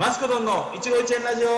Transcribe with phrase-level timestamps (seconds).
[0.00, 1.48] マスクドンの一期一会ラジオ。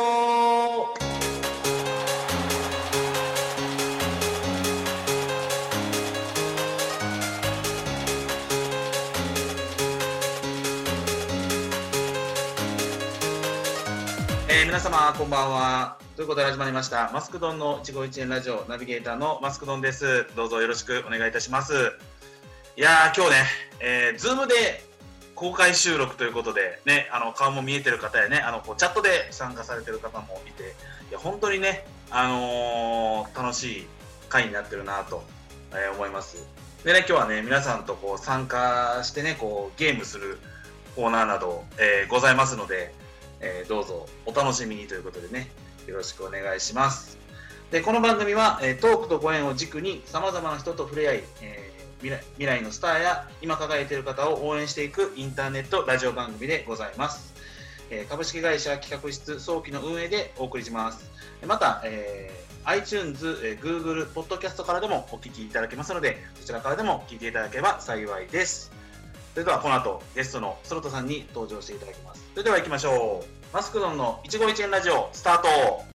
[14.49, 15.99] えー皆様こんばんは。
[16.17, 20.27] ということで始まりましたマスクドンの一期一会ラジオナビゲーターのマスクドンです。
[20.35, 21.93] どうぞよろしくお願いいたします。
[22.77, 23.37] いやー今日ね、
[23.79, 24.83] えー、ズームで
[25.43, 30.63] 公開収録ということでねあの顔も見えてる方やねあのこうチャットで参加されてる方もいて
[31.11, 33.87] いや本当にねあのー楽しい
[34.29, 35.25] 回になってるなと、
[35.73, 36.47] えー思います。
[36.85, 40.39] でね今日はね皆さんとこう参加してねこうゲームする
[40.95, 42.95] コーナーなど、えーございますので、
[43.41, 45.51] えどうぞお楽しみにということでね
[45.89, 47.19] よろしくお願いします。
[47.73, 51.62] でこの番組は、えトークとご縁を軸にさまざまな人と触れ合い、え
[52.03, 57.33] 未来未来のスターや今輝いている方を応援していくインターネットラジオ番組でございます、
[57.91, 61.11] えー株式会社企画室早期の運営でお送りします。
[61.47, 68.73] また、えー iTunes、えー Google、ポッドキャストからでもお聞きいただけますのでそちらからでも聞いていただければ幸いです。
[69.35, 72.25] それではこの後ゲストのソロトさんに登場していただきます。
[72.33, 73.55] それでは行きましょう。
[73.55, 75.92] マスクドンの一期一会ラジオスタート。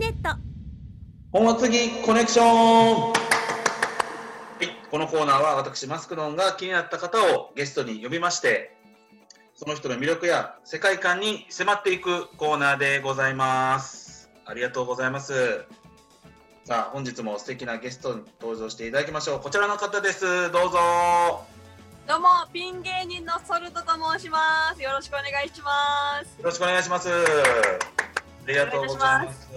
[0.00, 0.34] ネット。
[1.30, 3.12] 本厚木コネクション。
[3.12, 3.12] は
[4.62, 8.74] い、このコーナーは私マスクドンが気になった方をゲストに呼びまして
[9.54, 14.30] その人の魅力や世界観に迫っていくコーナーでございます。
[14.46, 15.66] ありがとうございます。
[16.64, 19.40] さあ本日も素敵なゲストに登場していただきましょう。
[19.40, 20.50] こちらの方です。
[20.50, 20.78] どうぞ。
[20.78, 21.44] よ
[22.08, 24.82] どうもピン芸人のソルトと申します。
[24.82, 26.42] よろしくお願いします。
[26.42, 27.10] ろしくお願いします。
[27.10, 27.99] あ
[28.50, 29.48] りがとうございます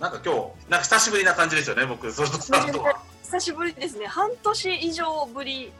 [0.00, 4.06] なんか今日なんか久しぶりな感じですよね僕ソルトさんとは久しぶりですね。
[4.06, 5.72] 半年以上ぶり、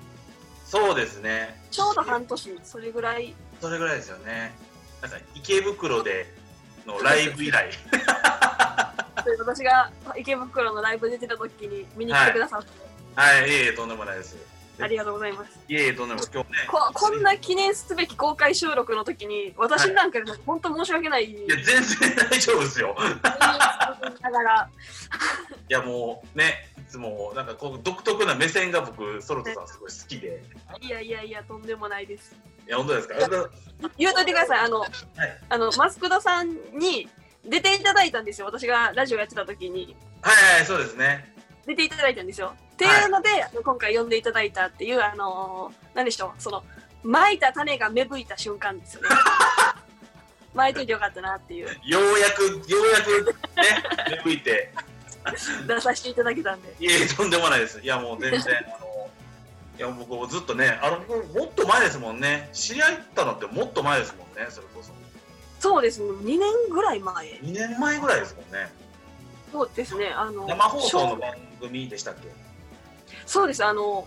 [0.65, 3.37] そうですねちょうど半年、それぐらい。
[3.61, 4.53] それぐらいですよね。
[5.01, 6.27] なんか池袋で
[6.85, 7.71] のライブ以来。
[9.39, 12.69] 私が池袋のライブ出てた時に見に来てくださって、
[13.15, 14.37] はい、いえいえ、とんでもないです。
[14.79, 15.59] ありがとうございます。
[15.69, 16.31] いえいえ、とんでもない。
[16.33, 16.57] 今日ね。
[16.69, 21.31] ここんな記念すべき公開収録の時に、私なんかでも本当申し訳ない。
[21.31, 22.97] いや、全然大丈夫ですよ。
[23.23, 23.31] だ
[24.31, 24.69] から、
[25.69, 30.43] いや、もうね、いつもなんかこう独特な目線が僕、ソルトさんすごい好きで。
[30.81, 32.37] いやいやいや、とんでもないです。
[32.67, 33.15] いや、本当ですか？
[33.97, 34.59] 言うといてください。
[34.61, 34.85] あの、
[35.49, 37.09] あのマスクドさんに
[37.45, 38.47] 出ていただいたんですよ。
[38.47, 39.97] 私がラジオやってた時に。
[40.21, 41.33] はいはい、そうですね。
[41.67, 42.55] 出ていただいたんですよ。
[42.77, 46.63] っていうので、あの今回呼んでいただいたっていう、あのー、何でしょう、その、
[47.03, 49.09] 蒔いた種が芽吹いた瞬間ですよね。
[50.55, 54.73] 蒔いといてよかったなっていう、ようやく、ようやくね、芽吹いて。
[55.67, 56.77] 出させていただけたんで。
[56.79, 57.81] いえとんでもないです。
[57.81, 59.11] いや、もう全然、あの。
[59.79, 62.51] いや、僕もずっとね、あの、もっと前ですもんね。
[62.53, 64.93] 知り合ったのってもっと前ですもんね、それこそ。
[65.59, 67.27] そうですね、2年ぐらい前。
[67.43, 68.71] 2年前ぐらいですもんね。
[69.53, 72.46] そうですね、あの、生放送の番組でしたっけ？
[73.27, 74.07] そうです、あの、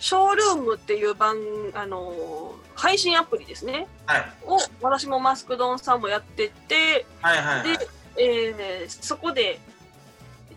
[0.00, 1.36] ショールームっていう番、
[1.74, 3.86] あの、配信アプリですね。
[4.06, 4.32] はい。
[4.44, 7.78] を、私もマスクドンさんもやってて、はいはい、はい。
[7.78, 9.60] で、えーそこで、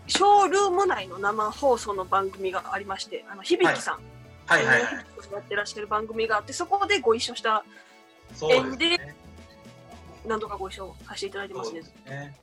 [0.08, 4.00] ショールーム内の生放送の番組がありまして、あの響さん、
[4.46, 4.92] はいはいはい。
[5.32, 7.64] やってらっしゃる番組があって、そこでご一緒した、
[8.34, 9.16] そうですね。
[10.26, 12.36] 何度かご一緒させていただいてますねね。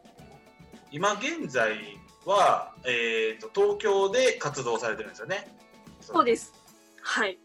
[0.92, 5.48] 今現在は、えっ、と、東京で活動されてるんですよね。
[6.02, 6.54] そうです。
[7.02, 7.38] はい。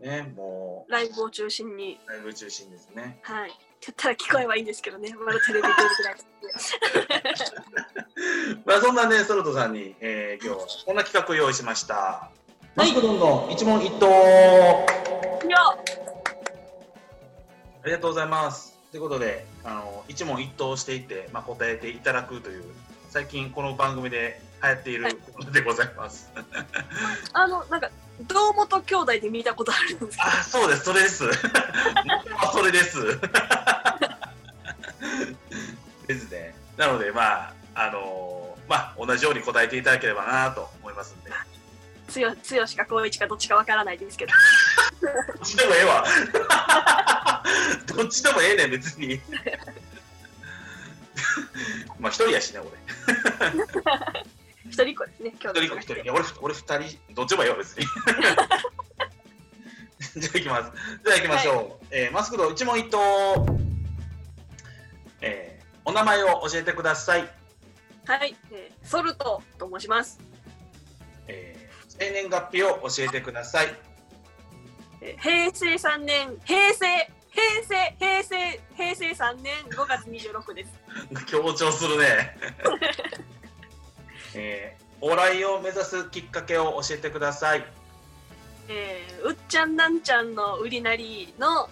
[0.00, 0.06] す。
[0.06, 3.18] ね、もライブを中心に、う、ライブ中心ですね。
[3.22, 3.50] はい。
[3.50, 6.22] って言ったら聞こえはいいんですけどね、まだテレビ出てないで
[6.58, 6.80] す。
[8.64, 12.30] まあ、そんなね、ソルトさんに、えー今日はこんな企画を用意しました。
[12.74, 14.06] マスクドンの一問一答。
[17.82, 18.76] ありがとうございます。
[18.90, 22.64] ということで、あの一問一答していって、まあ、答えていただくという、
[23.10, 26.30] 最近この番組で流行っていることでございます。
[27.32, 27.90] あの、なんか、
[28.22, 31.24] 堂本兄弟で見たことあるんですあ、そうです、それです。
[32.36, 33.18] あ それです。
[36.06, 36.54] ですね。
[36.76, 41.30] なので、まあ、あのまあ、同じように答えていただければなと思いますんで。
[42.08, 44.32] つよ、つよしか光一かどっちかわからないですけど、
[45.02, 45.08] ど
[45.44, 46.04] っちでもええわ。
[47.86, 49.20] どっちでもええねん、別に。
[51.98, 52.70] まあ、一人やしね、俺。
[54.68, 56.02] 一人っ子ですね、兄弟一人一人、一人。
[56.02, 57.86] いや、俺、俺二人、どっちでもええわ、別に。
[60.16, 60.72] じゃあ、いきます。
[61.04, 61.86] じゃあ、いきましょう。
[61.90, 63.46] えーマスクド一問一答。
[65.20, 67.30] えーお名前を教えてください。
[68.06, 70.18] はい、えーソルトと申します。
[71.28, 71.66] えー
[71.98, 73.74] 生年月日を教えてください。
[75.00, 77.06] えー平成3年、平成、平
[77.66, 80.70] 成、平成、平成3年5月26です。
[81.26, 82.36] 強調するね。
[84.34, 87.66] えーお笑いを目指すきっかけを教えてください。
[88.68, 91.68] えーうっちゃんなんちゃんの売りなりの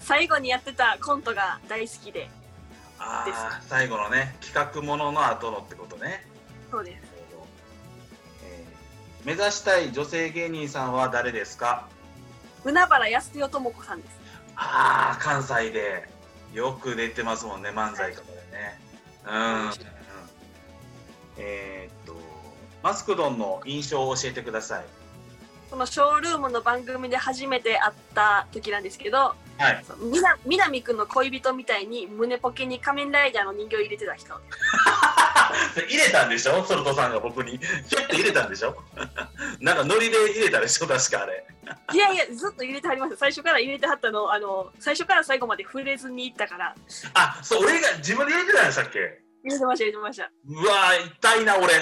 [0.00, 2.28] 最後にやってたコントが大好きで、
[2.98, 6.26] ああ、最後のね、企画ものの後のってことね。
[6.70, 7.04] そうです。
[8.44, 11.88] えー目指したい女性芸人さんは誰ですか？
[12.64, 14.23] 海原康代智子さんです。
[14.56, 16.08] ああ、関西で
[16.52, 18.80] よく出てますもんね、漫才とかでね。
[19.26, 19.66] うん。
[19.66, 19.72] うん
[21.36, 22.16] えーっと、
[22.82, 24.84] マスクドンの印象を教えてください。
[25.68, 29.84] そのショールームの番組で初めて会った時なんですけど、はい。
[30.82, 34.34] くんの恋人みたいに胸ポケに仮面ライダーの人形を入れてた人。
[35.76, 36.64] 入れたんでしょ？
[36.64, 37.58] ソルトさんが僕に。
[37.58, 38.76] ちょっと入れたんでしょ？
[39.60, 40.86] なんかノリで入れたでしょ？
[40.86, 41.46] 確かあれ。
[41.92, 43.16] いやいや、ずっと入れてはります。
[43.16, 46.74] 最初から入れてはったの、あの、最初から最後まで触れずに行ったから、
[47.14, 49.20] あ、そう、俺が自分で入れてたんでしたっけ？
[49.44, 50.30] 入れてました、入れてました。
[50.46, 51.74] うわー、痛いな、俺。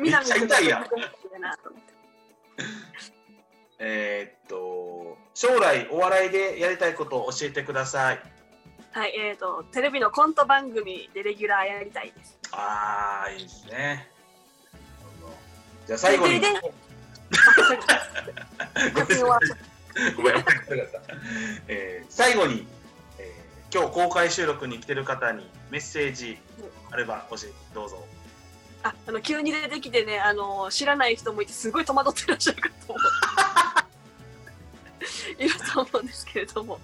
[0.00, 0.86] めっちゃ痛いやん
[3.80, 8.20] えーっと、将来お笑いでやりたいことを教えてください。
[8.98, 12.36] はい、えっ、と、テレビのコント番組でレギュラーやりたいです。
[12.50, 14.08] あー、いいですね。
[15.86, 16.40] じゃあ最後に。
[16.42, 16.42] ごめ
[19.04, 20.14] んなさい。
[20.16, 20.52] ごめんなさい。
[21.68, 22.66] えー最後に、
[23.20, 26.36] えー今日公開収録に来てる方にメッセージ
[26.90, 28.04] あれば教えてどうぞ。
[28.82, 33.00] ああの急に出てきてねあの知らない人もいてすごい戸惑ってらっしゃるかと思
[35.38, 36.80] ういると思うんですけれども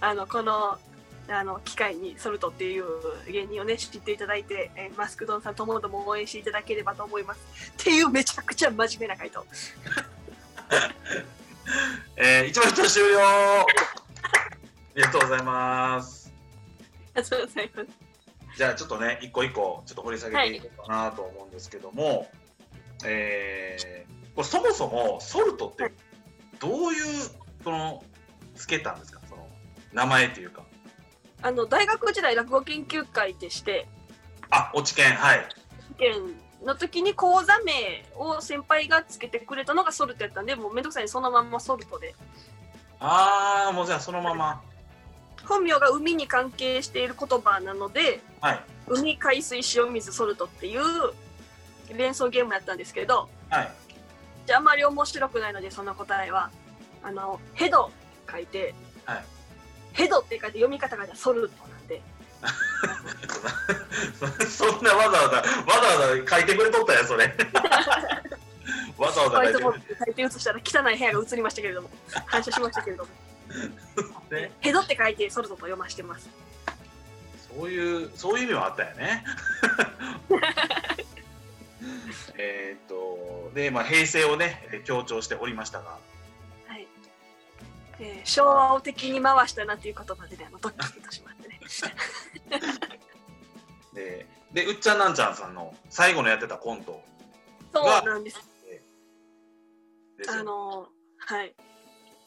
[0.00, 0.78] あのこの
[1.30, 2.84] あの機会にソルトっていう
[3.30, 7.40] 芸人をね知っていただいて、えーマスクドンさんともども応援していただければと思います。
[7.80, 9.44] っていうめちゃくちゃ真面目な回答。
[12.16, 13.18] えー、一番人終了。
[13.20, 13.66] あ
[14.96, 16.32] りがとうございます。
[17.14, 17.88] ありがとうございます。
[18.56, 22.30] じゃあちょっとね、一個一個ちょっと掘り下げていこうかなと思うんですけども、
[23.04, 25.92] えーこれそもそもソルトって
[26.60, 27.30] どういう
[27.64, 28.04] その
[28.54, 29.20] つけたんですか？
[29.28, 29.48] その
[29.92, 30.62] 名前というか。
[31.42, 33.86] あの大学時代落語研究会でして
[34.50, 35.46] あ、落ち研はい。
[35.98, 36.12] 試験
[36.64, 42.14] の時に講座名を先輩がつけてくれたのがソルトやったんでもうめんどくさいにそのまんまソルトで
[43.00, 44.60] あー、もうじゃあそのまま。
[45.46, 48.60] 本名が海に関係している言葉なのではい。
[48.88, 50.80] 海海水塩水ソルトっていう
[51.96, 53.72] 連想ゲームやったんですけどはい。
[54.46, 56.50] じゃああんまり面白くないのでその答えは
[57.02, 57.90] あのヘド
[58.30, 58.74] 書いて、
[59.04, 59.24] はい
[59.98, 62.00] ヘドって書いて読み方がソルトなんで。
[64.48, 67.24] そ そんなわざわざ、わざわざ書いてくれとったやそれ。
[68.96, 71.90] わざわざ書いて書いて写したら汚い部屋が映りましたけれども
[72.26, 73.10] 反射しましたけれども。
[74.30, 76.28] ねヘドって書いてソルトと読ましてます。
[77.56, 79.24] そういう、そういう意味もあったよね。
[82.36, 86.17] えーっと、で、まあ、平成をね、えー強調しておりましたが、はい、
[88.00, 91.60] えー昭和を敵に回したなっていう言葉でねあのドッキリとしましてね。
[93.94, 97.02] で、で、うっちゃんなんちゃんさんの最後のやってたコント
[97.72, 98.40] そうなんです。
[100.16, 100.40] ですよ。
[100.40, 100.88] あの
[101.18, 101.54] はい。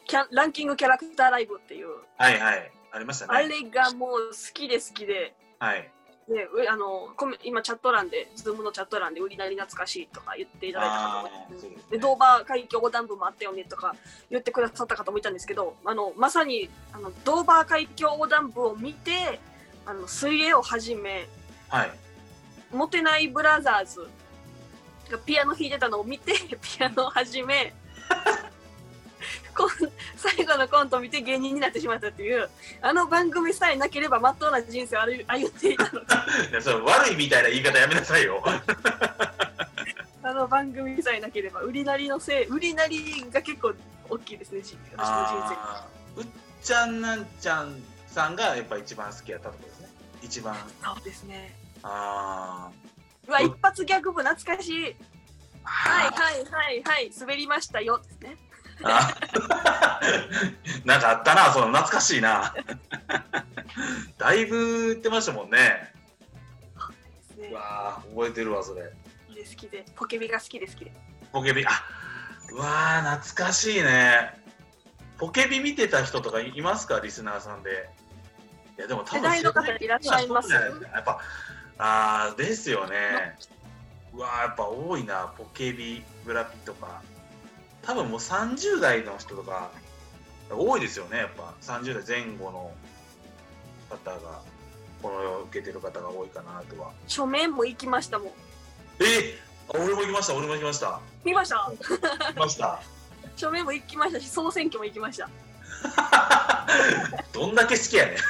[0.06, 1.88] キャランキングキャラクターライブっていう、
[2.18, 3.30] はいはい、ありましたね。
[3.36, 5.34] あれがもう好きで好きで。
[5.58, 5.90] はい。
[6.28, 7.08] でうあの
[7.42, 13.96] 今チャット欄でズームのチャット欄でウリナリ懐かしいとか言っていただいた方もあーそうですねでドーバー海峡横断部もあったよねとか
[14.30, 19.40] 言ってくださった方もいたんですけどあのまさにあのドーバー海峡横断部を見て
[19.84, 21.28] あの水泳を始め
[21.68, 21.90] はい。
[22.72, 24.08] モテないブラザーズ
[25.10, 27.74] がピアノ弾いてたのを見て ピアノを始め
[30.16, 32.48] 最後のコントを見て芸人になってしまったっていう
[32.80, 36.26] あの番組さえなければまっとうな人生を歩歩んでいたのか。
[36.50, 38.42] いやそれ悪いみたいな言い方やめなさいよ。
[40.24, 43.74] あの番組さえなければ売りなりのせい売りなりが結構
[44.08, 45.56] 大きいですねじ私の人
[46.16, 46.22] 生。
[46.22, 46.26] うっ
[46.62, 49.88] ちゃんなんちゃんさんがやっぱ一番好きやったところですね。
[50.22, 50.54] 一番。
[50.82, 51.54] そうですね。
[51.82, 52.70] あ
[53.26, 54.96] うわ一発ギャグ部懐かしい。
[55.64, 55.68] あ。
[55.68, 57.10] はいはいはいはい。
[57.18, 57.98] 滑りましたよ。
[57.98, 58.36] ですね。
[58.50, 58.51] あ
[60.84, 62.54] なんかあったな、その懐かしいな。
[64.18, 65.92] だいぶ言ってましたもんね。
[67.36, 68.82] ねうわー覚えてるわ、それ。
[68.84, 70.92] 好きで好きでポケビが好きで好きで
[71.32, 71.70] ポケビ、あ
[72.50, 74.40] うわー懐かしいね。
[75.18, 77.88] ポケビ見てた人とかいますか、リスナーさんで。
[78.78, 80.50] いや、でも多分世代の方いらっしゃいます？
[80.52, 80.60] や
[80.98, 81.20] っぱ、
[81.78, 83.36] ああですよね
[84.12, 87.02] うわーやっぱ多いなポケビブラピとか
[87.82, 89.70] 多分もう30代の人とか
[90.50, 91.52] 多いですよねやっぱ。
[91.62, 92.70] 30代前後の
[93.90, 94.18] 方が
[95.02, 96.90] この世を受けてる方が多いかなとは。
[97.06, 98.28] 書面も行きましたもん。
[99.00, 99.38] え？
[99.68, 101.00] あ俺も行きました俺も行きました。
[101.24, 101.56] 見ました？
[101.56, 101.76] 行
[102.34, 102.80] きました。
[103.36, 105.28] 書面も行きましたし総選挙も行きました。
[107.32, 108.16] どんだけ好きやねん。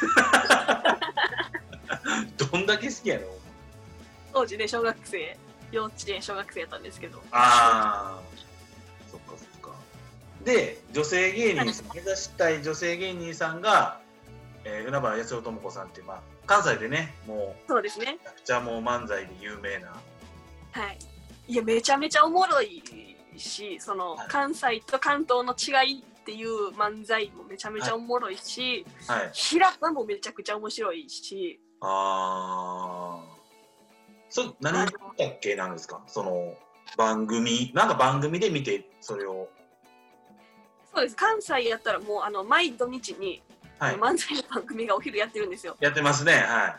[2.51, 3.27] どんだけ好きやねん
[4.33, 5.37] 当時ね小学生
[5.71, 7.23] 幼稚園小学生やったんですけど。
[7.33, 8.21] ああ
[9.13, 9.71] そっかそっか。
[10.45, 14.01] で女性芸人さん目指したい女性芸人さんが、
[14.65, 18.13] えー、海原康代智子さんっていう、まあ、関西でねもうそうですね。
[18.13, 19.89] めちゃくちゃもう漫才で有名な。
[20.73, 20.99] はい。
[21.49, 22.83] いやめちゃめちゃおもろい
[23.37, 24.29] しそのはい。
[24.29, 29.31] 関西と関東の違いっていう漫才もめちゃめちゃおもろいし、はい。
[29.33, 31.61] 平田もめちゃくちゃ面白いし。
[31.81, 33.33] ああ
[34.31, 34.87] それ何だっ
[35.19, 36.01] たっけなんですか？
[36.07, 36.55] その
[36.97, 37.71] 番組？
[37.75, 39.49] なんか番組で見てそれを？
[40.95, 41.17] そうです。
[41.17, 43.43] 関西やったらもうあの毎土日に、
[43.79, 43.97] はい。
[43.97, 45.77] 漫才の番組がお昼やってるんですよ。
[45.81, 46.33] やってますね。
[46.33, 46.77] は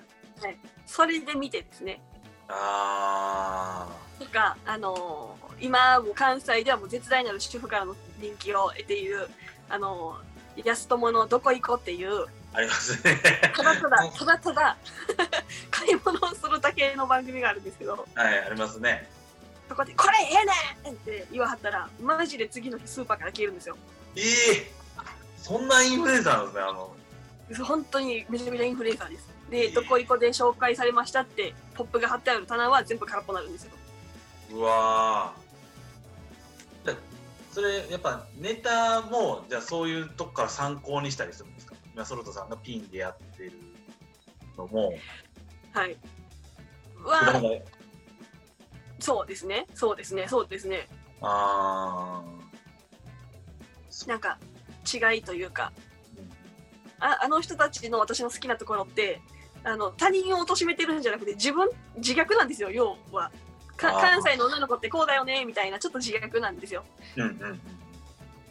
[0.50, 0.58] い。
[0.86, 2.02] それで見てですね。
[2.50, 3.88] あ
[4.20, 9.30] とかあのー今もう関西ではもう絶大なる主婦からの人気を得ている
[9.70, 13.20] あのー安友の「どこ行こう」っていうあありますね。
[13.56, 14.78] ただただただただ
[15.72, 18.06] 買い物をするだけの番組があるんですけど。
[18.14, 19.10] はいありますね
[19.70, 20.30] そこで「これえ
[20.84, 23.78] えねん!」って言わはったらマジで次の日スーパーから消えるんですよ。
[24.16, 24.72] ええ
[25.38, 26.96] そんなインフルエンサーなんですねあの。
[27.66, 29.30] 本当にめちゃめちゃインフルエンサーです。
[29.52, 33.72] ええで「どこ行こう」で紹介されましたってポップが貼ってある棚は全部空っぽになるんですよ。
[34.52, 36.94] うわー。
[36.94, 36.98] で
[37.52, 41.76] それやっぱネタもじゃあそういうとこから参考にしたりするんですか？
[41.94, 43.54] 今ソルトさんがピンでやってる
[44.58, 44.94] のも。
[45.74, 45.98] はい。
[46.96, 47.62] 普わあ段の
[49.04, 49.68] そうですね。
[49.76, 50.28] そうですね。
[50.30, 50.88] そうですね。
[51.22, 52.24] あ
[54.08, 54.38] なんか
[54.92, 55.74] 違いというか。
[57.02, 59.20] ああの人たちの私の好きなところって
[59.66, 63.30] あの他人を貶めてるんじゃなくて自分自虐なんですよ要は。
[63.76, 67.62] 関西の女の子ってこうだよねみたいなちょっと自虐なんですよ、ーうんうんうん。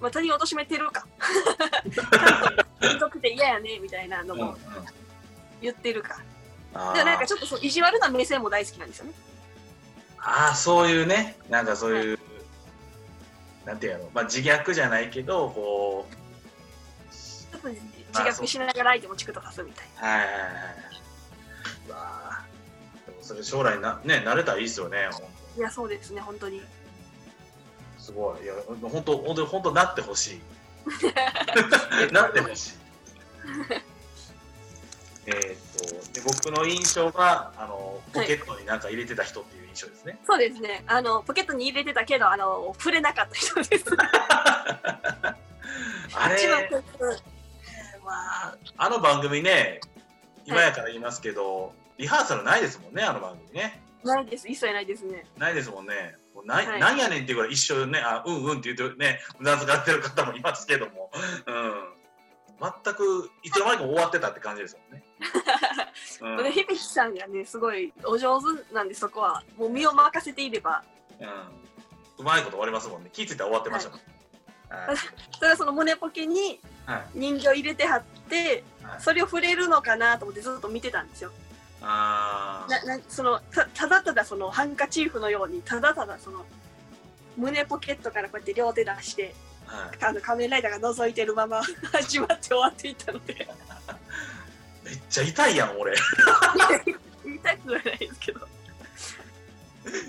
[0.01, 1.07] まあ、他人を貶めてるか。
[1.23, 4.47] 関東疎くて嫌やねみたいなのうんうん。
[4.49, 4.57] も
[5.63, 6.21] 言ってるか、
[6.75, 9.13] あでなんかーちょっとそう意地悪な目線も大好きなんですよね
[10.25, 12.19] あーそういうねなんかそういう、
[13.67, 20.09] なんていうの、まあ、自虐じゃないけどこう自虐しながら相手もチクとかすみたいな。
[20.09, 20.39] はいはいは
[21.89, 21.91] い。
[21.91, 25.09] わーでもそれ将来なね慣れたらいいですよね
[25.57, 26.63] いやそうですね本当に。
[27.99, 28.45] すごい。
[28.45, 30.41] いや本当本当本当なってほしい。
[32.13, 32.73] なってほしい
[35.27, 40.85] えーっとで僕の印象があのポケットに何か入れてた人っていう印象ですね、そうですね。
[40.87, 43.85] あのポケットに入れてたけどあの触れなかった人です。
[46.15, 46.49] あれ
[48.05, 49.81] はあの番組ね
[50.45, 53.83] 今やから言いますけど、リハーサルないですもんねあの番組ね。
[54.05, 54.49] ないです。
[54.49, 55.25] 一切ないですね。
[55.39, 56.17] ないですもんね。
[56.45, 56.81] ない、はい。
[56.81, 58.01] なんやねんっていうぐらい一生ね。
[58.01, 61.11] あうんうんって言ってねうなずかってる方もいますけども、
[61.47, 61.75] うん、
[62.85, 65.05] 全くいつの間にか終わってたって感じですもんね。
[66.21, 66.37] うん。
[66.37, 70.83] これ響さんがねすごいお上手なんでそこはもう身を任せていれば。
[71.21, 71.29] うん、
[72.19, 73.11] うまいこと終わりますもんね。
[73.13, 74.01] 気づいたら終わってましたもん。
[74.87, 74.97] はい。
[75.39, 77.05] それはその胸ポケにはい。
[77.15, 79.01] 人形入れてはってはい。
[79.01, 81.33] それを触れるのかなと思ってずっと見てたんですよ。
[81.81, 82.87] あー。
[82.87, 86.45] ななそのたただただそのハンカチーフのようにただただその
[87.37, 89.35] 胸ポケットからこうやって両手出して
[89.67, 90.05] はい。
[90.05, 91.63] あの仮面ライダーが覗いてるまま
[91.93, 93.49] 始まって終わっていったので
[94.93, 95.95] めっちゃ痛いやん俺。
[97.25, 98.47] 言いたくはないですけど。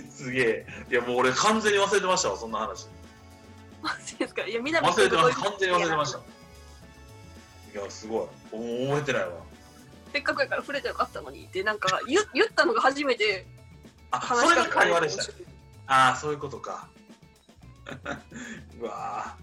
[0.09, 0.65] すげえ。
[0.91, 2.87] いやもう俺完全に忘れてましたわそんな話。
[3.81, 4.45] マジですか？
[4.45, 6.19] いや南忘れてました君完全に忘れてました。
[6.19, 6.21] い
[7.81, 8.27] やすごい。
[8.51, 8.57] お
[8.95, 9.29] 覚えてないわ。
[10.11, 11.45] せっかくやから触れてよかったのに。
[11.45, 13.47] ってなんか言言ったのが初めて
[14.11, 15.23] あそれが会話でした。
[15.87, 16.89] ああそういうことか。
[18.81, 19.37] うわ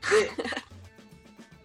[0.00, 0.20] ー。
[0.22, 0.30] で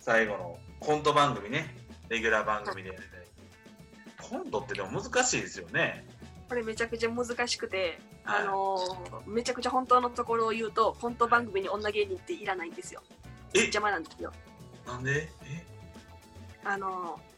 [0.02, 1.74] 最後のコント番組ね
[2.10, 4.30] レギュラー番組でやりたい。
[4.30, 6.06] コントってでも難しいですよね。
[6.48, 8.42] これめちゃくちゃ難しくて、はい。
[8.44, 13.02] あのーめちゃくちゃ本当のところを言うとコント番組に女芸人っていらないんですよ。
[13.54, 13.62] え？
[13.62, 14.32] 邪魔なんですよ。
[14.86, 15.30] なんで？
[15.44, 15.64] え？
[16.64, 17.36] あのー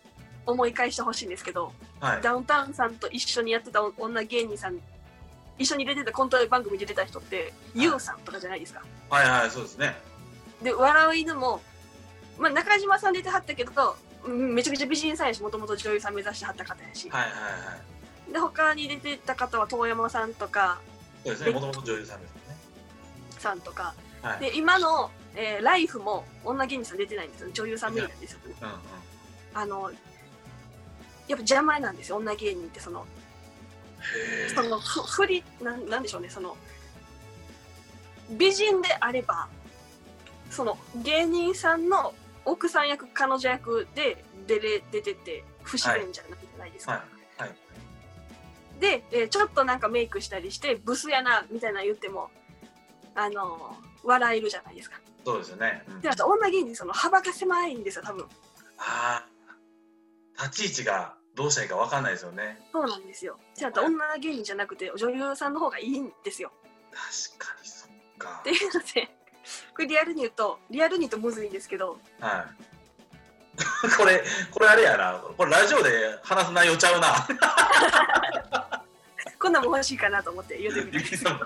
[0.49, 2.21] 思い返してほしいんですけどはい。
[2.21, 4.79] ダウンタウンさんと一緒にやってた女芸人さん
[5.57, 8.81] 一緒に出てたコント番組に出てた人って、ユウさんとかじゃないですか。
[9.09, 9.95] はいはいそうですね。
[10.63, 11.59] で笑う犬も、
[12.37, 13.75] まあ、中島さん出てはったけどうん
[14.25, 17.31] めちゃくちゃ美人さんやしもともと女優さん目指してはった方やし、はいはい
[18.33, 20.81] で他に出てた方は遠山さんとか
[21.23, 22.57] そうですね、もともと女優さんですよね。
[23.39, 24.39] さんとかはい。
[24.39, 28.73] で今の、えーライフも女芸人さん出てないんですよ女優さんメインなんですようんうん。
[29.53, 29.93] あのやっ
[31.29, 33.05] ぱ邪魔なんですよ女芸人ってその
[34.45, 36.55] へそのふ振りなんなんでしょうねその
[38.31, 39.47] 美人であれば
[40.49, 42.13] その芸人さんの
[42.47, 46.23] 奥さん役彼女役で出れ出てて不自然じゃ
[46.57, 47.03] ないですか、は
[47.39, 47.41] い。
[47.41, 47.55] はい。
[48.79, 52.29] で、えーちょっとなんかメイクしたりしてブスやなみたいなの言っても
[53.15, 55.83] あのー笑えるじゃないですかそうですよね。
[55.89, 58.25] うんであと女芸人その幅が狭いんですよ多分
[58.77, 59.25] あ
[60.37, 62.59] あ、立ち位置がどうしたらいいかわかんないですよね。
[62.71, 66.51] そうなんですよじゃあ女芸人じゃなくて女優さんの方がいいんですよ
[66.91, 68.51] 確かにそっかって。
[68.51, 69.16] いうので
[69.77, 72.77] これリアルに言うとリアルに言うとむずいんですけどはい。
[73.97, 75.19] これ、これあれやな。
[75.35, 77.27] これラジオで話す内容ちゃうな。
[79.39, 81.31] こんなんも欲しいかなと思って言ってみた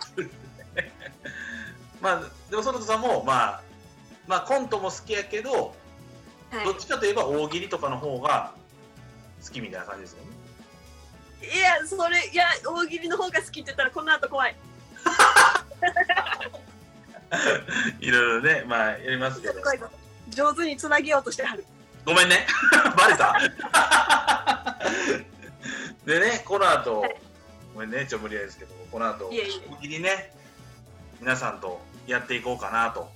[2.02, 3.62] まあ、でも、そのとさんも、まあ、
[4.28, 5.74] まあ、コントも好きやけど、
[6.52, 8.54] はいどっちかといえば大喜利とかの方が
[9.42, 10.32] 好きみたいな感じですよね。
[11.44, 14.56] いやそれいや大喜利の方が好きって言ったらこの後怖い
[18.00, 19.54] いろいろね、まあ、やりますけど。
[20.30, 21.66] 上手につなげようとしてはる
[22.06, 22.48] ごめんね。
[22.98, 23.36] バレた？
[26.06, 27.16] でね、この後、はい
[27.74, 30.34] ごめんね、ちょ無理やりですけど、この後、いえいえ大喜利ね、
[31.22, 33.10] 皆さんとやっていこうかなと。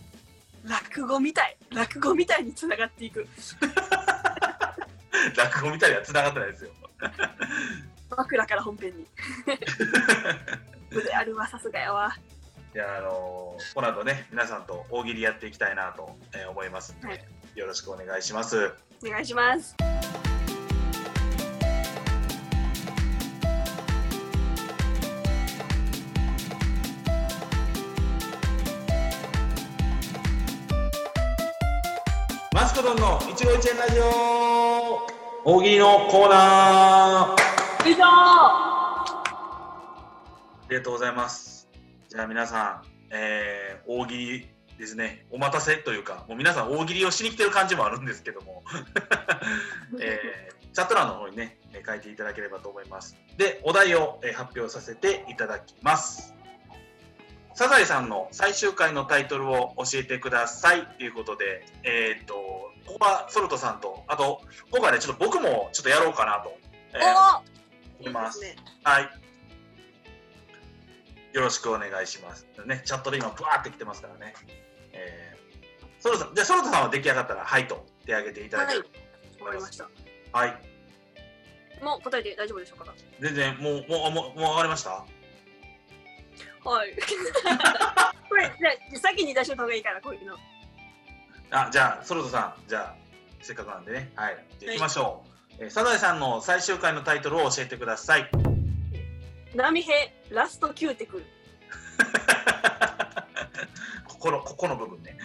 [0.64, 3.28] 落語みたい落語みたいにつながっていく
[5.36, 6.72] 落語みたいには繋がってないですよ。
[8.10, 9.06] 枕から本編に
[10.90, 12.16] 腕あるわさすがやわ
[12.76, 17.26] いや、あのーこの後ね、皆さんと大喜利やっていきたいなと、えー思いますので、はい。
[17.56, 18.74] よろしくお願いします。
[19.02, 19.78] お願いします。
[32.54, 35.08] マスコドンの一期一会ラジオ。
[35.46, 37.90] 大喜利のコーナー。
[37.90, 38.04] 以上。
[38.04, 39.26] あ
[40.70, 41.55] りがとうございます。
[42.16, 44.48] じゃあ皆さん、えー大喜利
[44.78, 48.64] ですね、お待たせというか、もう皆さん大喜利をしに来てる感じもあるんですけども、
[50.00, 53.18] えーチャット欄の方にね、えー書いていただければと思います。
[53.36, 56.34] で、お題を、えー発表させていただきます。
[57.54, 62.34] サザエさんの最終回のタイトルを教えてくださいということで、えっ、と、
[62.86, 66.58] ここはソルトさんと、あと、今回ね、ちょっと僕もちょっとやろうかなと、
[66.94, 67.42] えー
[68.00, 68.40] お思います。
[68.40, 69.25] すねはい。
[71.36, 72.48] よろしくお願いします。
[72.66, 74.34] ね、チャットで今、ブワーって来てますからね。
[74.94, 79.04] えー、ソルトさん、じゃあ、ソルトさんは出来上がったら、はいと手挙げていただければと思いま
[79.36, 79.42] す。
[79.44, 79.90] わかりました
[80.40, 81.84] はい。
[81.84, 82.94] もう答えて大丈夫でしょうか？
[83.20, 84.92] 全然、もう、もう、もう、もう上がりました？
[84.92, 86.96] はい
[88.30, 90.38] これじゃあ先に出しといた方がいいからこういうの
[91.52, 92.96] あ、じゃあ、ソルトさん、じゃあ、
[93.42, 94.10] せっかくなんでね。
[94.16, 94.46] はい。
[94.60, 95.26] じゃあ、行きましょ
[95.60, 95.64] う。
[95.64, 98.30] えーサザエさんの最終回のタイトルを教えてください。
[99.56, 99.96] 波平
[100.32, 101.26] ラストキューティクル
[104.06, 105.18] ここの、 ここの部分ね。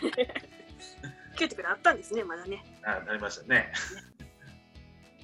[1.36, 3.72] キューティクルあったんですねまだねあ、なりましたね。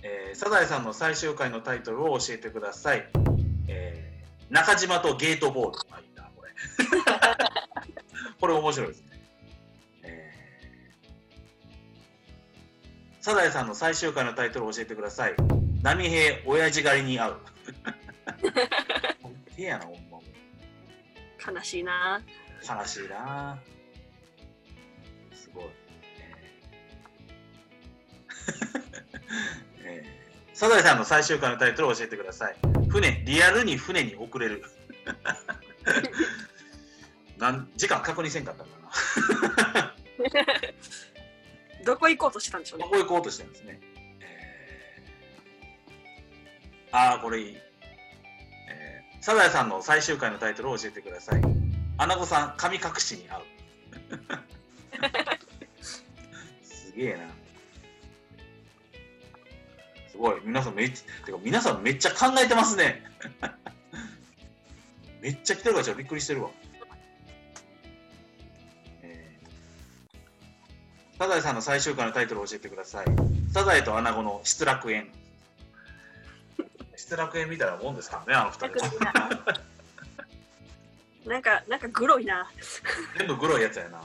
[0.03, 3.09] えーサザエさんの最終回のタイトルを教えてください。
[3.69, 5.79] えー中島とゲートボール。
[5.91, 6.53] あ、いいな、これ。
[8.41, 9.21] これ面白いですね。
[10.03, 15.35] えーサザエさんの最終回のタイトルを教えてください。
[15.83, 17.35] 波平、親父狩りに会う。
[19.57, 20.19] 手やな、ほんま。
[21.53, 22.21] 悲しいな。
[22.69, 23.59] 悲しいな。
[25.33, 25.65] すごい、
[26.19, 29.85] えー。
[29.85, 30.57] えー。
[30.57, 32.57] サザエさんの最終回のタイトルを教えてください。
[32.89, 34.65] 船リアルに船に遅れる。
[37.39, 38.73] なん時間確認せんかったんか
[39.75, 39.95] な。
[41.85, 42.87] どこ行こうとしてたんでしょうね。
[42.87, 43.81] どこ行こうとしてるんですね、
[44.21, 46.97] えー。
[46.97, 47.66] ああこれいい、えー
[49.21, 51.43] サザエさんの最終回のタイトルを教えてください。
[51.99, 53.45] アナゴさん神隠しに会う。
[56.63, 57.19] すげえな。
[60.11, 60.41] すごい。
[60.45, 63.03] 皆さんめっちゃてか皆さんめっちゃ考えてますね。
[65.21, 66.51] めっちゃ来てるからちょっとびっくりしてるわ、
[69.03, 71.19] えー。
[71.19, 73.07] サザエさんの最終回のタイトルを教えてください。
[73.53, 75.11] サザエとアナゴの失楽園。
[77.07, 79.13] 失楽園みたいなもんですからねあの二人楽しいな
[81.25, 82.51] なんかなんかグロいな
[83.17, 84.03] 全部グロいやつやな。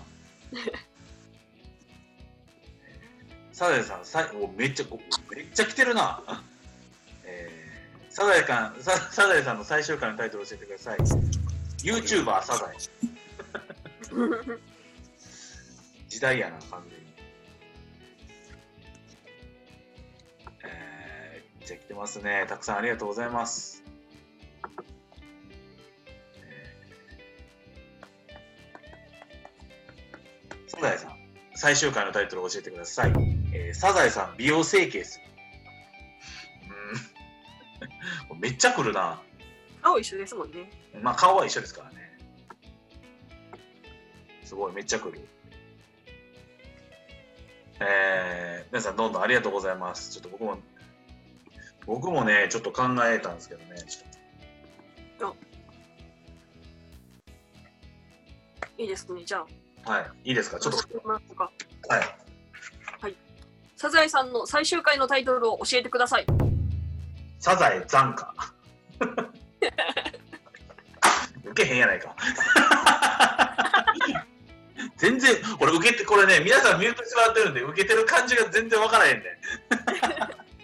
[3.52, 5.00] サザエさん、さいおめっちゃこ
[5.36, 6.22] めっちゃ来てるな。
[7.24, 11.00] えーサザエさん、ササザエさんの最終回のタイトル教えてください。
[11.80, 12.76] YouTuber サザエ。
[16.08, 17.01] 時代やな、完全
[21.72, 21.74] に。
[21.74, 22.46] えー、じゃあ来てますね。
[22.48, 23.84] たくさんありがとうございます。
[26.38, 31.12] えーサザエさん、
[31.54, 33.14] 最終回のタイトルを教えてください。
[33.54, 35.26] えーサザエさん、美容整形する。
[38.32, 38.40] うん。
[38.40, 39.22] めっちゃ来るな。
[39.84, 40.70] 青一緒ですもんね。
[41.02, 42.18] まあ顔は一緒ですからね。
[44.44, 45.20] すごい、めっちゃ来る。
[47.80, 50.12] えー、皆さんどんどんありがとうございます。
[50.12, 50.60] ちょっと僕も、
[51.86, 53.76] 僕もね、ちょっと考えたんですけどね。
[53.88, 55.36] ちょっ
[58.78, 59.24] いいですね。
[59.26, 59.46] じゃあ、
[59.86, 60.60] とはい、いいですか？
[60.60, 61.52] ちょっと、教えてもらおうか
[61.90, 62.00] は
[63.08, 63.16] い。
[63.76, 66.26] サザエさんの最終回のタイトルを教えてください。
[67.40, 68.34] サザエ残花。
[71.52, 72.16] 受けへんやないか。
[74.98, 79.26] 全然、これ受けて、これね、皆さんミュートしてもらってるんで、受けてる感じが全然わからへんねん。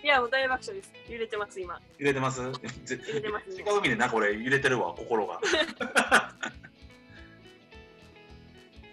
[0.07, 0.93] いや、もう大爆笑です。
[1.09, 1.81] 揺れてます、今。
[1.97, 2.39] 揺れてます？
[2.39, 2.47] ぜ
[3.09, 5.41] 揺れてますね違う意味でな、これ揺れてるわ、心が。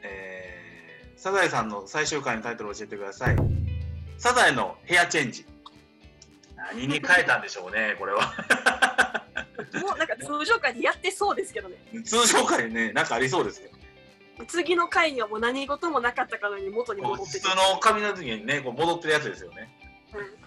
[0.03, 3.37] えー、サザエさんの最終回のタイトルを教えてください。
[4.19, 5.47] サザエのヘアチェンジ。
[6.57, 8.35] 何に変えたんでしょうね、これは。
[9.81, 11.77] もうなんか通常回でやってそうですけどね。
[12.05, 14.47] 通常回ね、なんかありそうですけど。
[14.47, 17.57] 次の回にはもう何事もなかったかのように元に戻ってて普通。
[17.73, 19.71] の髪の時にね、こう戻ってるやつですよね。
[20.13, 20.44] え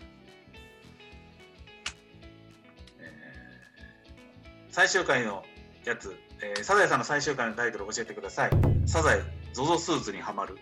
[4.77, 5.43] 最終回の
[5.85, 8.51] やつ、えーサザエさんの最終回のタイトルを教えてください。
[8.85, 10.55] サザエ、ゾゾスーツにはまる。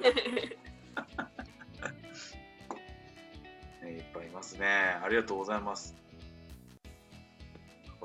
[3.84, 4.66] ね、いっぱいいますね。
[5.04, 5.94] ありがとうございます。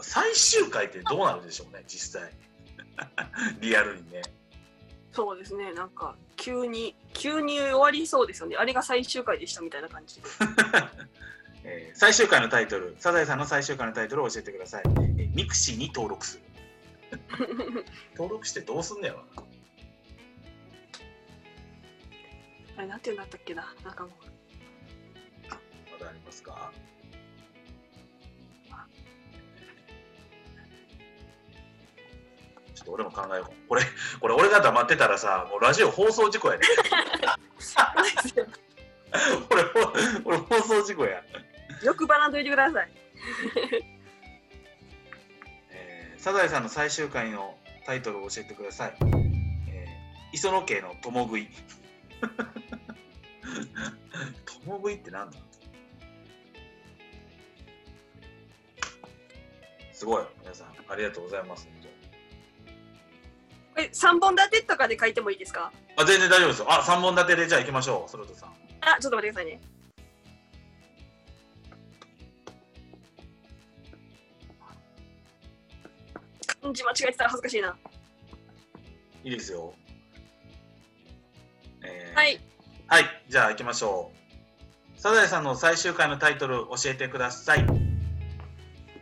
[0.01, 2.33] 最終回ってどうなるでしょうね、実際。
[3.61, 4.21] リアルにね。
[5.13, 5.71] そうですね。
[5.71, 8.57] なんか急に急に終わりそうですよね。
[8.57, 10.27] あれが最終回でしたみたいな感じで。
[11.67, 14.83] えー最終回のタイトル、サザエさんの最終回のタイトルを教えてください。
[14.85, 16.43] えーミクシーに登録する。
[18.15, 19.43] 登録してどうすんねやろな。
[22.77, 23.73] あれなんて言うんだったっけな？
[23.83, 24.13] なんかもう
[25.91, 26.71] まだありますか？
[32.75, 33.69] ちょっと俺も考えよう。
[33.69, 33.83] これ、
[34.19, 36.65] これ俺が黙ってたらさ、もうラジオ放送事故やね。
[39.47, 39.63] これ、
[40.23, 41.23] これ放送事故や。
[41.85, 42.89] よくばらんといてください。
[45.71, 48.95] えーサザエさんの最終回のタイトルを教えてください。
[49.69, 51.47] えー磯野家の共食い。
[54.65, 55.37] 共食いってなんだ？
[59.93, 60.23] すごい。
[60.41, 61.67] 皆さん、ありがとうございます。
[61.71, 61.81] 本
[63.75, 65.71] これ三本立てとかで書いてもいいですか？
[65.95, 66.65] 当あ全然大丈夫ですよ。
[66.73, 68.53] あ、3本立てでじゃあ行きましょう、ソルトさん。
[68.81, 69.61] あ、ちょっと待ってくださいね。
[76.73, 77.77] 字間違えてたら恥ずかしいな。
[79.23, 79.73] いいですよ。
[81.83, 82.39] えーはい。
[82.87, 84.11] はい、じゃあ行きましょ
[84.97, 84.99] う。
[84.99, 87.65] サザエさんの最終回のタイトル教えてください。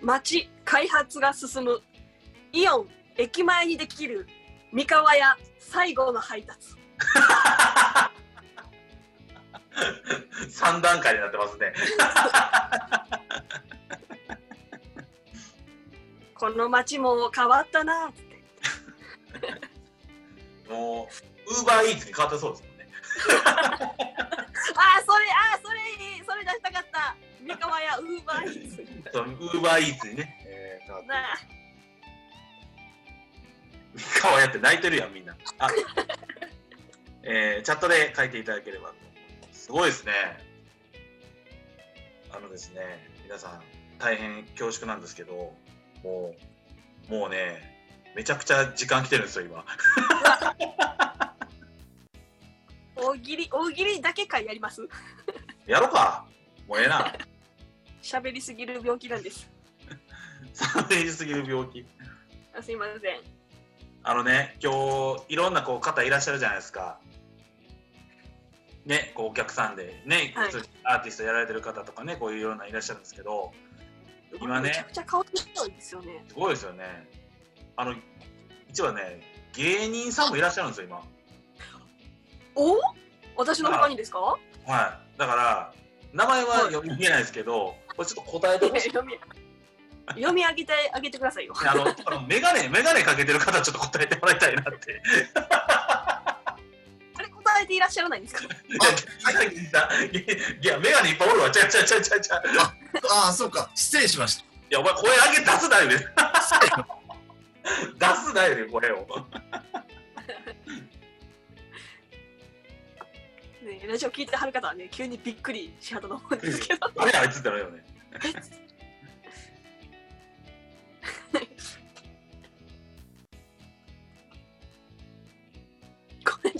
[0.02, 1.82] 町開発が進む
[2.52, 4.28] イオン駅前にできる
[4.72, 6.70] 三河屋最後の配達
[10.50, 11.74] 3段階になってますね。
[16.44, 18.22] この町も変わったなって
[20.70, 21.08] も
[21.48, 22.90] う、ウーバーイーツに変わったそうですもんね。
[23.56, 31.38] あーそれあーそれいいそれ出したかった三河屋ウーバーイーツウーバーイーツにね、えー、変わってなあ
[34.20, 35.38] 顔やって泣いてるやん、みんな。
[35.60, 35.70] あ
[37.22, 39.64] えーチャットで書いていただければと思います。
[39.64, 40.12] すごいですね。
[42.32, 43.64] あのですね、皆さん、
[43.98, 45.56] 大変恐縮なんですけど、
[46.04, 46.36] も
[47.10, 47.72] う、もうね、
[48.16, 49.66] めちゃくちゃ時間来てるんですよ、今。
[52.96, 54.88] 大喜利大喜利だけ会やります？
[55.66, 56.26] やろうか。
[56.68, 57.14] もうええな。
[58.02, 59.50] 喋りすぎる病気なんです
[60.54, 61.86] 寒いすぎる病気。
[62.56, 63.22] あすいません
[64.04, 67.00] あのね、今日いろんなこう方いらっしゃるじゃないですか。
[68.86, 70.50] ね、こうお客さんでね、はい
[70.84, 73.54] アーティストやられてる方とかね、こういうようないらっしゃるんですけど、
[74.42, 77.08] 今ねめちゃくちゃ顔強いんですよねすごいですよね。
[77.76, 77.96] あの、
[78.70, 79.22] 一応ね、
[79.54, 81.02] 芸人さんもいらっしゃるんですよ、今。
[82.56, 82.78] お？
[83.36, 84.20] 私の他にですか？
[84.20, 84.38] は
[85.16, 85.20] い。
[85.20, 85.74] だから、
[86.14, 88.90] 名前は読み切れないですけど、これちょっと答えてほしい。
[88.94, 89.18] 読み
[90.10, 91.54] 読み上げてあげてくださいよ。
[91.66, 95.02] あの、あのメガネ、メガネかけてる方、ちょっと答えてもらいたいなって。
[97.62, 98.44] えていらっしゃらないんですか？
[98.44, 100.22] いや、いや、
[100.62, 101.52] いや、メガネいっぱいおるわ。
[101.52, 102.44] ちゃうちゃうちゃうちゃうちゃう。
[103.12, 103.70] ああ、そうか。
[103.76, 104.44] 失礼しました。
[104.44, 105.96] いや、お前、声上げ出すなよね。
[108.00, 109.08] 出すなよね、声を。
[113.64, 116.92] ねラジオ聞いてはる方はね、急にびっくりしはったと思うんですけど。
[116.96, 117.84] 誰あいつってなるよね。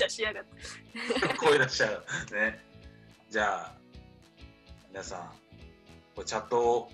[0.04, 1.38] 出しやがって。
[1.38, 2.06] 声出しちゃう。
[2.34, 2.60] ね。
[3.30, 3.72] じゃあ、
[4.90, 5.20] 皆さん、
[6.16, 6.92] これチャットを、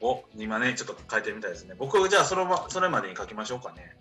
[0.00, 1.74] を今ね、ちょっと書いてみたいですね。
[1.78, 3.96] 僕、じゃあそのま、それまでに書きましょうかね。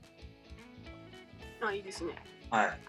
[1.62, 2.13] あ、いいですね。
[2.49, 2.79] はい。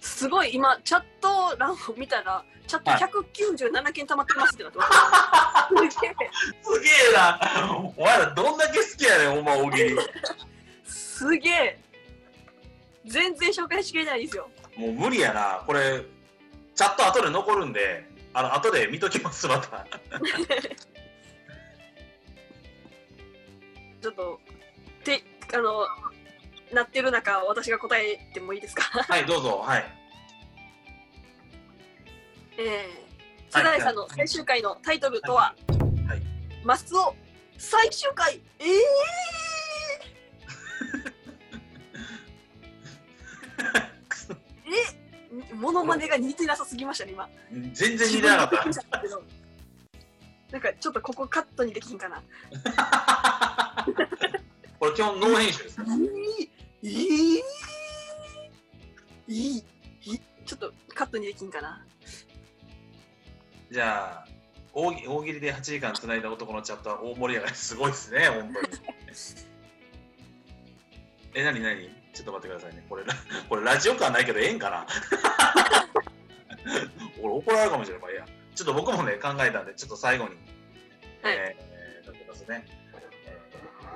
[0.00, 4.90] すごい、今、チャット欄を見たら、チャットはい197件溜まってますってなってます。
[5.68, 6.14] すげえ
[6.62, 7.40] すげえな。
[7.96, 9.96] お前らどんだけ好きやねん、お前大喜利。
[10.84, 11.78] すげえ
[13.06, 14.48] 全然紹介しきれないですよ。
[14.76, 15.62] もう無理やな。
[15.66, 16.02] これ、
[16.74, 19.86] チャット後で残るんで、あの、後で見ときます、また。
[24.02, 24.40] ちょっと、
[25.04, 25.22] て、
[25.54, 25.86] あの、
[26.72, 28.82] なってる中、私が答えてもいいですか？
[29.04, 29.62] はい、どうぞ。
[29.64, 29.84] はい。
[32.58, 35.54] えー、世代さんの最終回のタイトルとは、
[36.08, 36.22] はい
[36.64, 37.14] マスオ
[37.58, 38.40] 最終回？
[38.58, 38.68] えー、
[44.66, 47.28] えモノマネが似てなさすぎましたね、今。
[47.72, 48.56] 全然似てなかった
[50.52, 52.22] なんかちょっとここカットにできんかな。
[52.74, 53.86] た。
[54.78, 55.80] これ基本ノー編集です。
[56.82, 57.38] いいい
[59.28, 59.56] い
[60.06, 61.84] いいちょっとカットにできんかな。
[63.70, 64.28] じゃあ、
[64.72, 68.68] 大喜大喜利で8時間つないだ男のチャットは大盛り上がりすごいですね、本当に。
[71.34, 72.84] え、なになにちょっと待ってくださいね。
[72.88, 73.04] これ、
[73.48, 74.86] これラジオ感ないけど、ええんかな？
[77.20, 78.02] 俺怒られるかもしれない。
[78.02, 78.24] まあいいや。
[78.54, 80.30] ちょっと僕もね、考えたんで、ちょっと最後に。
[81.22, 82.64] はいえー、やってますね。
[83.26, 83.46] えー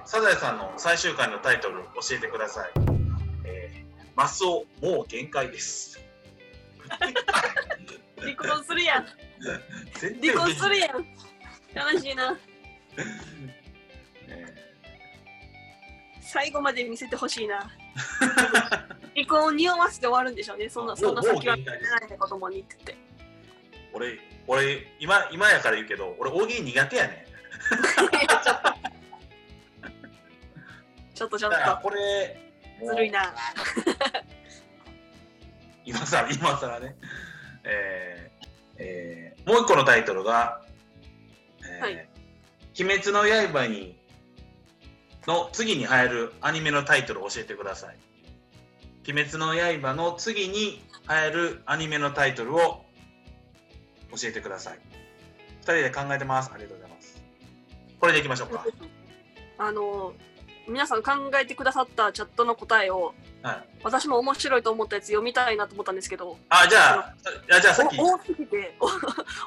[0.07, 2.71] サザエさんの最終回のタイトル教えてください。
[3.45, 6.01] えー、マスオ、もう限界です。
[8.19, 9.07] 離婚するやん。
[10.01, 11.07] 全然離婚するやん。
[11.95, 12.37] 悲しいな。
[14.29, 14.55] え
[16.21, 17.71] 最後まで見せてほしいな。
[19.15, 20.69] 離婚を匂わせて終わるんでしょうね。
[20.69, 22.93] そんな、そんな先はもう限界ですない子供にって言って。
[22.93, 22.97] ー
[23.93, 27.27] 俺、俺今、今やから言うけど、俺、大喜利苦手やね
[31.15, 32.51] ちょっとちょっと、これ、
[32.83, 33.35] ずるいな。
[35.85, 36.97] 今さら、今さらね。
[37.65, 38.49] えー
[38.79, 40.63] えーもう一個のタイトルが、
[41.63, 42.09] えーはい
[42.79, 44.00] 鬼滅の刃に、
[45.27, 47.97] の次に流行るアニメのタイトルを教えてください。
[49.09, 52.85] 鬼滅の刃の次に流行るアニメのタイトルを
[54.17, 54.79] 教えてください。
[55.61, 56.51] 二人で考えてます。
[56.53, 57.23] ありがとうございます。
[57.99, 58.65] これでいきましょうか。
[59.59, 60.15] あの、
[60.69, 63.69] 皆さん考えてくださったチャットの答えを、はい。
[63.83, 67.15] 私も面白いと思ったやつ読みたいなと思ったんですけど、あ、じゃあ、
[67.57, 67.99] あじゃあさっき。
[67.99, 68.77] お多すぎて、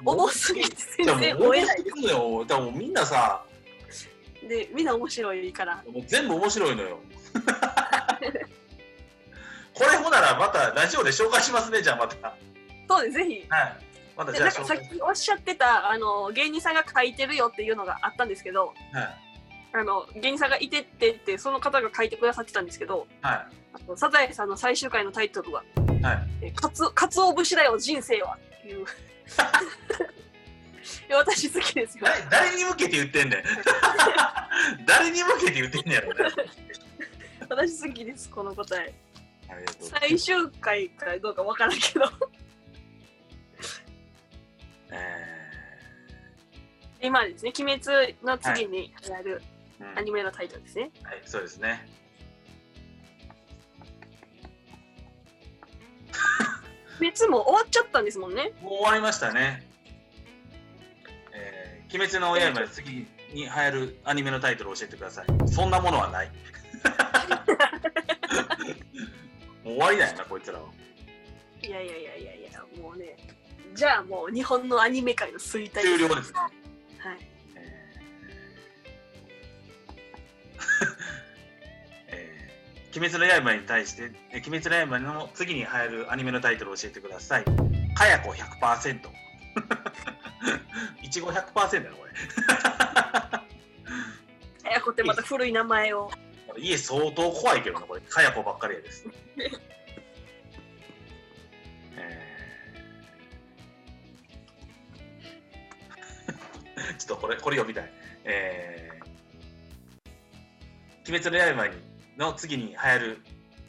[0.06, 3.53] お多すぎて全然追えないでいやもう、でもみんなさ、す。
[4.48, 5.84] で、みんな面白いから。
[5.88, 7.00] もう全部面白いのよ。
[9.74, 12.28] これほならまたラジオで紹介しますね、じゃあまた。
[12.28, 12.40] はい。
[12.88, 13.48] そうです、ぜひ。
[14.16, 19.10] またじゃあでなんかさっきおっしゃってたあの芸人さんが書いてるよっていうのがあったんですけどはい。
[19.76, 26.04] あの芸人さんがいてってってその方が書いてくださってたんですけどはあのサザエさんの最終回のタイトルはい。
[26.04, 26.28] はい。
[26.44, 28.86] 「えかつお節だよ人生は」っていうい
[31.10, 32.06] や私好きですよ。
[32.06, 33.44] 誰 誰に向けて言ってんねん。
[34.86, 36.32] 誰に向けて言ってんねんやろね。
[37.50, 38.94] 私好きですこの答え。
[39.80, 42.06] 最終回かどうかわからんけど。
[47.02, 49.42] 今ですね「鬼滅」の次に流行る
[49.96, 51.86] アニメのタイトルですね、はい、そうですね。
[57.02, 58.54] 鬼滅も終わっちゃったんですもんね。
[58.62, 59.68] もう終わりましたね。
[61.94, 65.26] えー、鬼滅の刃で次に流行るアニメのタイトルを教えてください。
[65.50, 66.32] そんなものはない。
[69.64, 70.66] もう終わりだよな、こいつらは。
[71.62, 73.16] いやいやいやいやいやもうね
[73.74, 76.34] じゃあもう日本のアニメ界の衰退終了です。
[76.34, 76.52] はい
[77.56, 80.54] えー
[82.10, 87.46] えー鬼滅の刃に対して、えー鬼滅の刃の次に流行るアニメのタイトルを教えてください。
[87.96, 89.00] かやこ100%。
[91.10, 92.04] ちご100%だよこ
[94.64, 96.10] かやこってまた古い名前を。
[96.56, 98.02] れ家相当怖いけどなこれ。
[98.02, 99.06] かやこばっかりやです、
[99.38, 106.98] えー。
[106.98, 107.92] ちょっとこれこれ読みたい。
[108.24, 109.04] えー。
[111.10, 111.76] 鬼滅の刃に
[112.18, 113.22] の次に流行る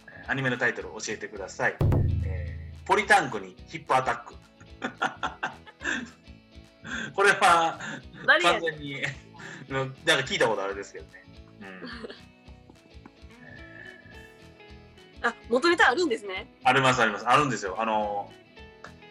[0.09, 1.77] えーアニメのタイトルを教えてください、
[2.25, 4.35] えーポリタンクにヒップアタック。
[4.35, 4.39] こ
[4.83, 5.64] れ
[7.45, 7.79] は
[8.43, 9.03] 完全に。
[9.69, 9.77] うん。
[9.77, 11.25] なんか聞いたことあるんですけどね、
[11.61, 11.69] うん。
[15.27, 16.47] あ、元ネタあるんですね。
[16.65, 17.27] ありますあります。
[17.29, 17.77] あるんですよ。
[17.81, 18.31] あの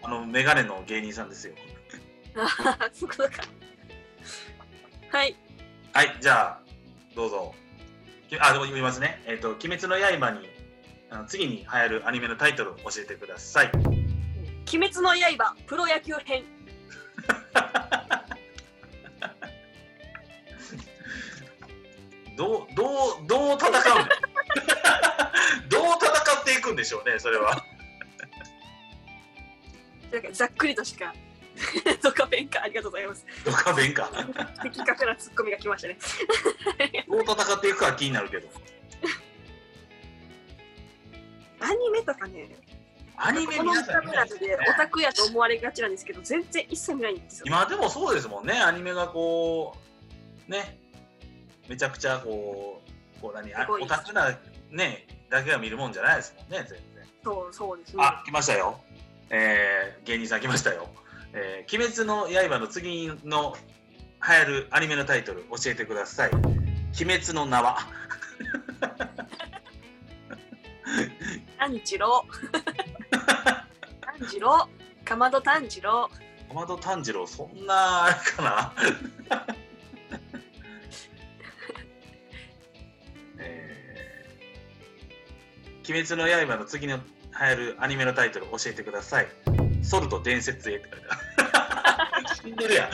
[0.04, 1.54] あのメガネの芸人さんですよ。
[2.36, 3.18] あそうか。
[5.10, 5.36] はい。
[5.94, 6.60] はいじゃあ
[7.16, 7.54] どうぞ。
[8.30, 9.22] きあでも言いますね。
[9.26, 10.50] えっ、と「鬼滅の刃に」
[11.10, 13.72] あの次に流行るアニメのタイトルを教えてください。
[13.74, 16.44] 鬼滅の刃プロ野球編。
[22.36, 22.84] どうど
[23.24, 23.80] うどう戦うの
[25.70, 27.64] どう戦っていくんでしょうねそれは
[30.12, 31.14] なんかざっくりとしか。
[32.02, 33.26] ドカペンかありがとうございます。
[33.46, 34.10] どっか弁か
[34.62, 35.98] 的確なツッコミが来ましたね。
[37.08, 38.48] どう戦っていくか気になるけど
[41.60, 42.50] アニメとかね、
[43.16, 47.46] アニメ皆さんカメラでオタクやと思われがちなんですけど、全然一切見ないんですよ。
[47.48, 49.78] 今でもそうですもんねアニメがこ
[50.48, 50.83] うね
[51.68, 52.82] めちゃくちゃこ
[53.18, 54.38] うこう何あオタクな
[54.72, 56.80] ねだけが見るもんじゃないですもんね全然
[57.24, 58.04] そうそうですね。
[58.04, 58.80] あ来ましたよ
[59.30, 60.90] えー、芸人さん来ましたよ
[61.34, 63.56] 「えー、鬼滅の刃」の次の
[64.26, 66.44] 流行るアニメのタイトル教えてください「鬼
[67.20, 67.78] 滅の縄
[71.58, 72.26] 炭治郎。
[74.02, 74.68] 炭治郎。
[75.06, 76.10] かまど炭治郎。」
[76.54, 78.74] 小窓炭治郎そんなあれかな
[85.88, 89.28] 鬼滅の刃の次の流行るアニメのタイトル教えてください。
[89.82, 92.28] ソルト伝説へって書いてある。
[92.42, 92.90] 死んでるやん。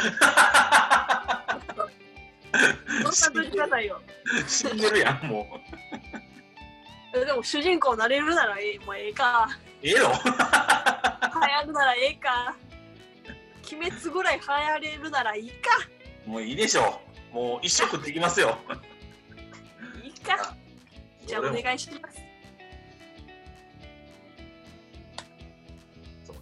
[3.12, 4.02] そんなとくださいよ。
[4.48, 5.62] 死んでるやん、も
[7.14, 7.18] う。
[7.18, 9.50] えでも主人公なれるならええもうええか。
[9.82, 10.00] ええの？
[10.02, 12.56] 流行るならええか。
[13.72, 15.56] 鬼滅ぐらい流行れるならいいか。
[16.26, 17.36] もういいでしょう。
[17.36, 18.58] もう一食できますよ。
[20.04, 20.56] いいか。
[21.26, 22.29] じゃあお願いします。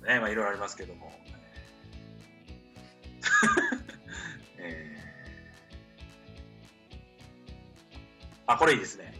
[0.07, 1.11] ね、まあいろいろありますけども。
[4.57, 5.07] えー
[8.47, 9.13] あ、これいいですね。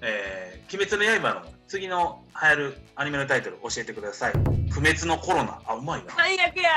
[0.00, 4.32] えー、鬼滅の刃の次の流行るアニメのタイトル教えてください。
[4.70, 5.60] 不滅のコロナ。
[5.66, 6.06] あ、うまいな。
[6.06, 6.70] う最悪や。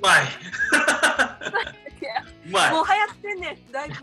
[0.00, 0.24] まい。
[2.46, 2.72] うまい。
[2.72, 3.72] もう流行ってんねん。
[3.72, 3.94] だいぶ。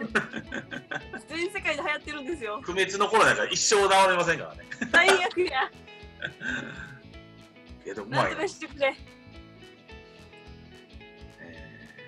[1.28, 2.62] 全世界で流行ってるんですよ。
[2.62, 4.66] 不滅のコロナだから一生治りませんからね。
[4.92, 5.72] 最悪や。
[7.84, 8.38] けどまいな。
[8.42, 8.96] かしてくれ。
[11.40, 12.02] えー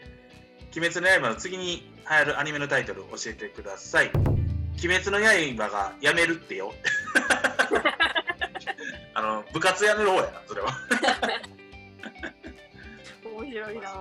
[0.76, 4.10] 鬼滅の刃の次に流行るアニメのタイトルを教えてください。
[4.16, 4.26] 鬼
[4.98, 6.74] 滅の刃がやめるってよ。
[9.14, 10.72] あの部活やめる方やな、それは。
[13.24, 13.94] 面白いな。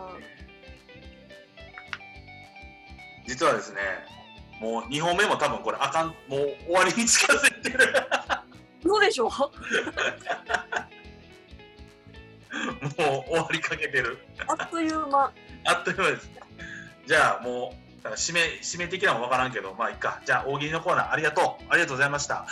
[3.27, 3.81] 実はですね、
[4.59, 7.95] もう2本目も多分これあかん、もう終わりに近づいてる。
[8.83, 9.31] そうでしょ
[12.99, 14.19] もう終わりかけてる。
[14.47, 15.33] あっという間。
[15.65, 16.31] あっという間です。
[17.07, 20.21] じゃあもう、だ締め、締め的なのもわからんけど、まあいいか。
[20.25, 21.65] じゃあ大喜利のコーナーありがとう。
[21.69, 22.47] ありがとうございました。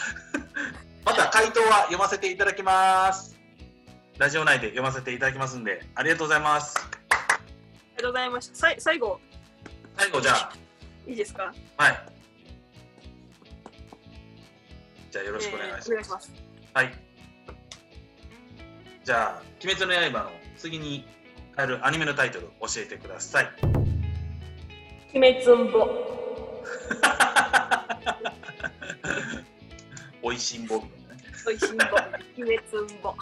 [1.05, 3.37] また回答は読ませていただきます。
[4.19, 6.75] ラジオ内で読ませていただきますんで、ありがとうございます。
[6.79, 7.39] あ
[7.97, 8.55] りがとうございました。
[8.57, 9.21] さい最後、
[9.97, 10.53] 最後じゃ
[11.07, 11.53] いいですか？
[11.79, 12.01] あ、はい。
[15.11, 15.91] じゃあよろしくお願いします。
[15.91, 16.33] えーお願いします。
[16.75, 16.93] はい。
[19.03, 21.07] じゃあ、鬼滅の刃の次に
[21.57, 23.49] あるアニメのタイトル教えてください。
[25.15, 25.89] 鬼滅んぼ。
[30.23, 31.23] おいしんぼみたいなね。
[31.47, 31.85] おいしんぼ。
[32.37, 33.13] 鬼滅んぼ。
[33.13, 33.17] こ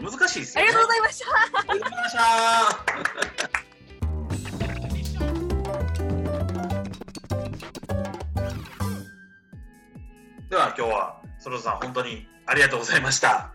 [0.00, 0.70] れ難しいですよね。
[0.70, 1.26] ありがとうございました。
[1.34, 1.38] あ
[1.74, 2.20] りがとうございました。
[10.48, 13.52] では今日はソロさん本当にありがとうございました。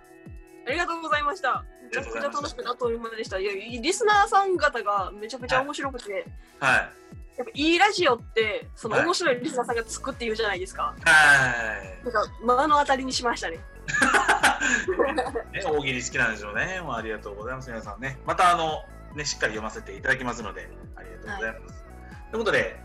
[0.68, 1.64] ありがとうございました。
[1.84, 3.40] めちゃくちゃ楽しくてあっという間でした。
[3.40, 6.26] いや、リスナーさん方がめちゃくちゃ面白くて、
[6.60, 7.06] はい。
[7.38, 10.96] やっぱいいラジオって、そのはい面白いリスナーさんが作って言うじゃないですか。
[11.04, 12.04] はい。
[12.04, 13.60] なんか、目の当たりにしましたね。
[15.54, 16.82] ね、大喜利好きなんでしょうね。
[16.82, 18.20] もうありがとうございます皆さんね。
[18.26, 18.84] またあの
[19.16, 21.86] ね、しっかり読ませていただきますので、ありがとうございます。
[22.32, 22.80] ということで、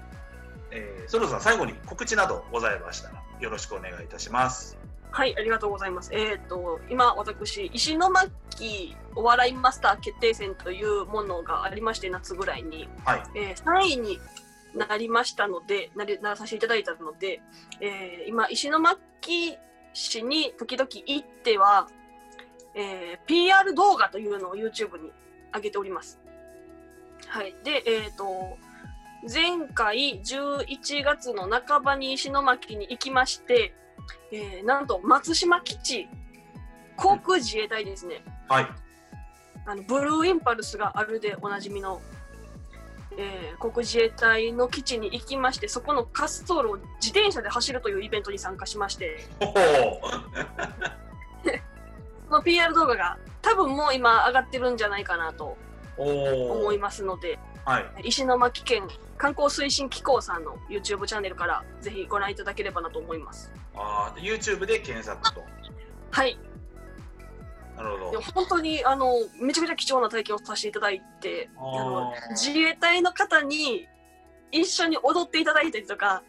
[0.73, 4.79] えー、そろそろ最後に告知などございましたら、よろしくお願いいたします。
[5.13, 6.15] はい、ありがとうございます。
[6.15, 13.23] えっ、と、今、私、石巻お笑いマスター決定戦というものがありまして、夏ぐらいに、はい。
[13.35, 14.19] えー3位に
[14.75, 17.43] なりましたので、なりならさせていただいたので、
[17.81, 19.59] えー今、石巻
[19.93, 21.89] 市に時々行っては、
[22.75, 25.11] えー PR 動画というのを YouTube に
[25.53, 26.21] 上げております。
[27.27, 27.57] はい。
[27.65, 28.57] で、えっ、と、
[29.29, 33.75] 前回11月の半ばに石巻に行きまして、
[34.33, 36.09] えーなんと松島基地、
[36.97, 38.23] 航空自衛隊ですね。
[38.49, 38.69] はい。
[39.67, 42.01] あのブルーインパルスがあるでおなじみの、
[43.17, 49.19] えー航空自衛隊の基地に行きましてそこの滑走路を自転車で走るというイベントに参加しまして
[52.29, 55.57] その PR 動画が多分もう今上がってるんじゃないかなと
[55.99, 58.09] 思いますのではい。
[58.09, 65.45] 石巻県観光推進機構さんの YouTube チャンネルからぜひご覧いただければなと思いますあー YouTube で検索と。
[66.11, 66.39] はい
[67.77, 68.21] なるほど。
[68.21, 73.87] 本当にあのめちゃめちゃ貴重な体験をさせていただいてあの自衛隊の方に
[74.53, 76.23] 一緒に踊っていただいたりとか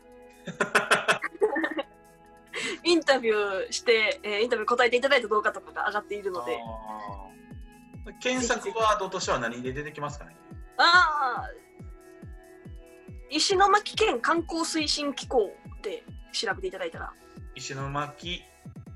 [2.84, 6.60] インタビューして、えーインタビュー答えていただいた動画とかが上がっているので
[8.20, 10.36] 検索ワードとしては何で出てきますかね？
[10.84, 11.50] ああ
[13.30, 16.04] 石巻県観光推進機構で
[16.34, 17.14] 調べていただいたら
[17.56, 18.42] 石巻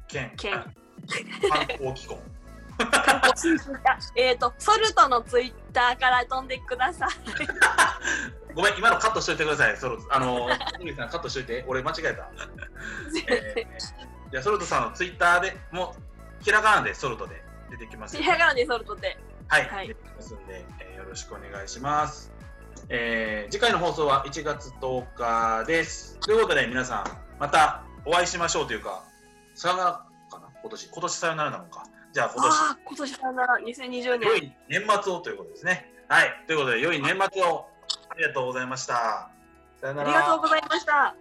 [0.08, 0.74] 県観
[1.68, 2.20] 光機構。
[2.78, 7.10] 観光推進あえっとソルトのツイッターから飛んでください
[8.56, 9.76] ごめん、今のカットしといてください。
[9.76, 11.66] ソルトあの、さんカットしといて。
[11.68, 12.30] 俺間違えた。
[13.30, 15.94] えー、じゃあソルトさんのツイッターでも
[16.40, 18.16] うひらがなでソルトで出てきます。
[18.16, 19.18] ひらがなでソルトで
[19.48, 22.32] はい、はいますんで、えーよろしくお願いします。
[22.90, 26.20] えー次回の放送は1月10日です。
[26.20, 27.04] ということで皆さん
[27.40, 29.04] またお会いしましょうというか、
[29.54, 29.92] さよなら
[30.32, 30.50] かな？
[30.62, 30.90] 今年。
[30.90, 31.84] 今年さよならなのか？
[32.12, 32.52] じゃあ今年。
[32.54, 35.92] ああ今年だな2020年良い年末をということですね。
[36.08, 36.44] はい。
[36.48, 37.68] ということで、良い年末を
[38.10, 39.30] ありがとうございました。
[39.82, 40.10] さよなら。
[40.10, 41.16] ありがとうございました